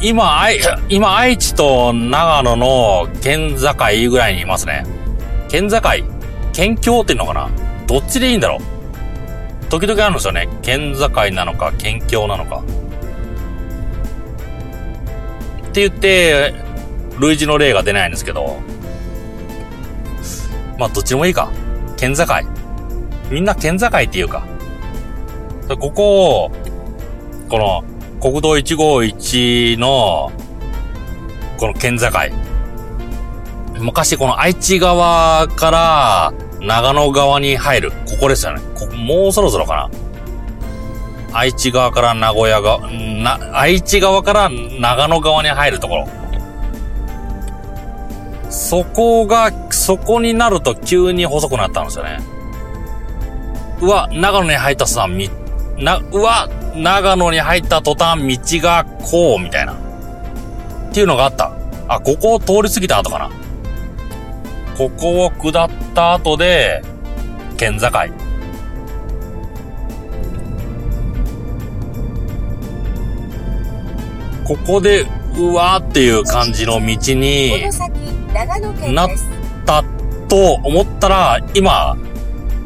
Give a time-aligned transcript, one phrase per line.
[0.00, 4.84] 今、愛、今、愛知と長野の県境ぐらいにいますね。
[5.48, 5.80] 県境？
[6.52, 7.50] 県境っていうのかな？
[7.86, 8.60] どっちでいいんだろう？
[9.68, 10.48] 時々あるんですよね。
[10.62, 12.62] 県境なのか、県境なのか。
[15.68, 16.54] って言って、
[17.18, 18.60] 類似の例が出ないんですけど、
[20.78, 21.50] まあ、どっちでもいいか。
[21.96, 22.24] 県境。
[23.30, 24.46] みんな県境っていうか。
[25.68, 26.50] ここを、
[27.48, 27.84] この、
[28.26, 30.32] 国道151の、
[31.58, 32.06] この県境。
[33.78, 37.92] 昔この愛知側から長野側に入る。
[37.92, 38.62] ここですよね。
[38.74, 39.88] ここ、もうそろそろか
[41.32, 41.38] な。
[41.38, 46.08] 愛知側から名古屋側、な、愛知側から長野側に入るところ。
[48.50, 52.18] そこが、そこになると急に細くなったんですよね。
[53.80, 55.30] うわ、長野に入ったさ、み、
[55.78, 59.72] な、うわ、長野に入った途端道がこう、みたいな。
[59.72, 59.76] っ
[60.92, 61.52] ていうのがあった。
[61.88, 63.30] あ、ここを通り過ぎた後かな。
[64.76, 66.82] ここを下った後で、
[67.56, 67.86] 県境。
[74.46, 76.80] ここで、うわーっていう感じの道
[77.14, 77.62] に
[78.94, 79.10] なっ
[79.66, 79.84] た
[80.28, 81.96] と思ったら、今、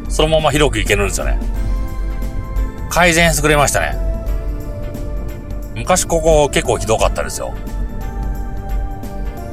[0.09, 1.39] そのまま広く行けるんですよね。
[2.91, 3.97] 改善してくれましたね。
[5.77, 7.55] 昔ここ結構ひどかったですよ。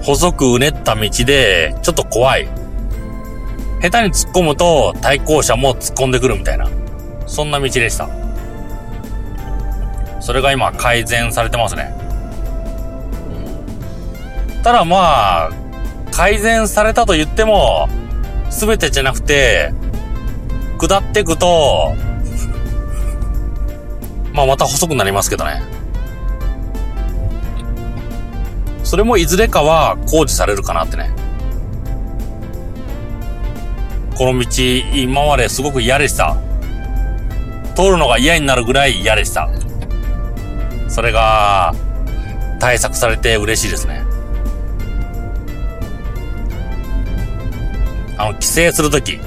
[0.02, 2.48] 細くうねった道で、ちょっと怖い。
[3.82, 6.68] 下手に突っ込むと対向車も突っ込んでくるみたいな。
[7.28, 8.10] そんな道でした。
[10.20, 11.96] それが今改善されてますね。
[14.64, 15.50] ただまあ、
[16.12, 17.88] 改善されたと言っても、
[18.50, 19.72] すべてじゃなくて、
[20.80, 21.96] 下っていくと、
[24.38, 25.64] まあまた細くなりますけどね。
[28.84, 31.10] それもいずれかは工事されるかなってね。
[34.16, 34.48] この道、
[34.94, 36.38] 今まですごく嫌でした。
[37.76, 39.50] 通るのが嫌になるぐらい嫌でした。
[40.88, 41.73] それが、
[42.60, 44.04] 対策されて嬉しいですね。
[48.20, 49.20] あの、帰省するとき、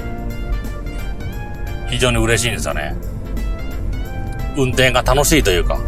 [1.89, 3.10] 非常に嬉しいんですよね。
[4.57, 5.79] 運転が楽しいというか。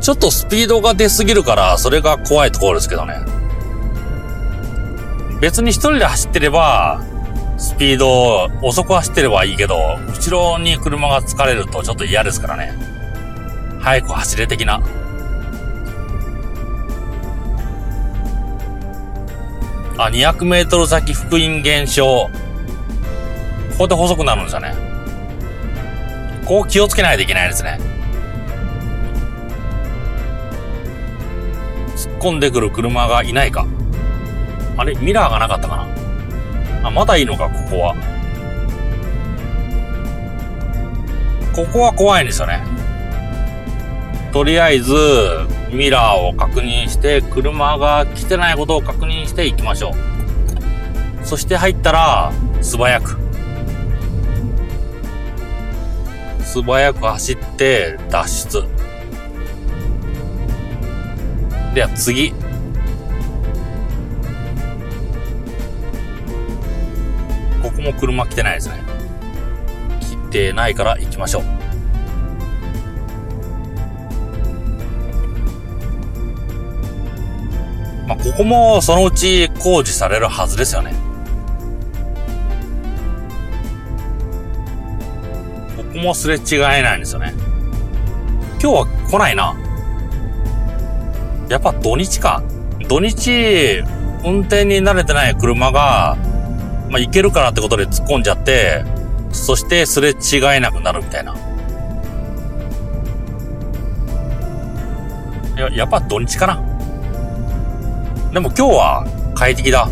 [0.00, 3.20] ちょっとスピードが出すぎるから、それが怖いところですけどね。
[5.40, 7.02] 別に一人で走ってれば、
[7.58, 12.72] スピード遅く走ってればいいけど、後ろに車が疲れるとちょっと嫌ですからね。
[13.80, 14.80] 早く走れ的な。
[19.98, 22.30] あ、200メートル先福音減少。
[23.72, 24.89] ここで細くなるんですよね。
[26.50, 27.78] こう気をつけないといけないですね。
[31.94, 33.68] 突っ込んでくる車がいないか。
[34.76, 37.94] あれミラーがなかったかなあ、まだいいのか、ここは。
[41.54, 42.64] ここは怖いんですよね。
[44.32, 44.92] とりあえず、
[45.70, 49.92] ミラーを確認して、車が来てないことを確認していきましょう。
[51.24, 53.29] そして入ったら、素早く。
[56.50, 58.64] 素早く走って脱出。
[61.72, 62.32] では次。
[67.62, 68.82] ここも車来てないですね。
[70.00, 71.44] 来てないから行きましょう。
[78.08, 81.09] まあ、ここもそのうち工事されるはずですよね。
[85.92, 87.34] こもすれ違えないんですよね。
[88.62, 89.56] 今日は来ないな。
[91.48, 92.42] やっぱ土日か。
[92.88, 93.82] 土日、
[94.24, 96.16] 運転に慣れてない車が、
[96.90, 98.84] まあ、行けるからってことで突っ込んじゃって、
[99.32, 101.34] そしてすれ違えなくなるみたいな。
[105.60, 106.56] や、やっぱ土日かな。
[108.32, 109.88] でも今日は快適だ。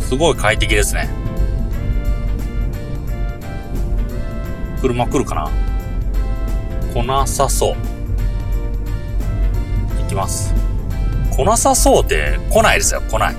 [0.00, 1.08] すごい快適ですね。
[4.80, 5.50] 車来るかな？
[6.94, 7.76] 来なさそう。
[10.00, 10.54] 行きます。
[11.36, 13.36] 来なさそうって来ないですよ、来ない。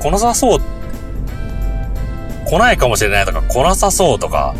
[0.00, 0.60] 来なさそう、
[2.46, 4.54] 来ないかもしれないとか、来なさそうとか、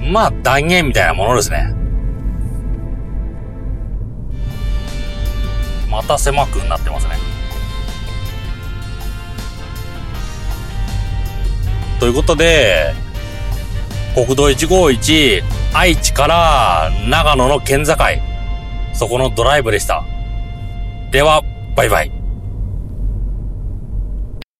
[0.00, 1.74] まあ断言みたいなものですね。
[5.90, 7.16] また狭くなってますね。
[11.98, 12.94] ということで、
[14.24, 17.94] 国道151愛知から長野の県境。
[18.92, 20.04] そこのドライブでした。
[21.12, 21.44] では、
[21.76, 22.17] バイバイ。